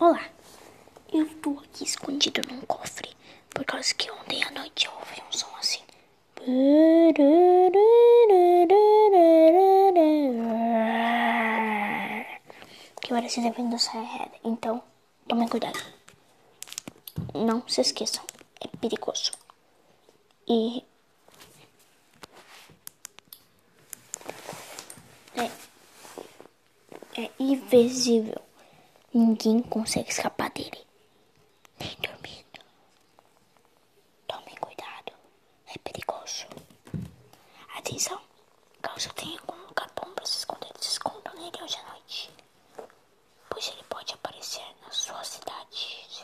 Olá, 0.00 0.30
eu 1.12 1.28
tô 1.40 1.58
aqui 1.58 1.82
escondido 1.82 2.40
num 2.48 2.60
cofre, 2.60 3.08
por 3.50 3.64
causa 3.64 3.92
que 3.94 4.08
ontem 4.08 4.44
à 4.44 4.50
noite 4.52 4.86
eu 4.86 4.92
ouvi 4.92 5.20
um 5.28 5.32
som 5.32 5.48
assim. 5.56 5.82
Que 13.02 13.08
parece 13.08 13.40
depende 13.40 13.70
do 13.70 13.78
Sahara. 13.80 14.30
Então, 14.44 14.80
tomem 15.26 15.48
cuidado. 15.48 15.80
Não 17.34 17.66
se 17.66 17.80
esqueçam, 17.80 18.22
é 18.60 18.68
perigoso. 18.76 19.32
E. 20.46 20.84
É, 25.34 25.50
é 27.20 27.30
invisível. 27.40 28.47
Ninguém 29.12 29.62
consegue 29.62 30.10
escapar 30.10 30.50
dele. 30.50 30.86
Nem 31.80 31.96
dormindo. 32.00 32.60
Tomem 34.26 34.54
cuidado. 34.56 35.12
É 35.66 35.78
perigoso. 35.78 36.46
Atenção. 37.76 38.20
Caso 38.82 39.12
tenha 39.14 39.40
algum 39.40 39.72
capão 39.74 40.12
para 40.14 40.26
se 40.26 40.38
esconder, 40.38 40.70
se 40.78 40.90
escondam 40.90 41.34
nele 41.34 41.62
hoje 41.62 41.76
à 41.78 41.90
noite. 41.92 42.30
Pois 43.48 43.68
ele 43.68 43.82
pode 43.88 44.12
aparecer 44.14 44.64
na 44.82 44.90
sua 44.90 45.24
cidade. 45.24 46.17